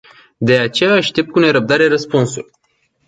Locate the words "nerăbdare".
1.39-1.87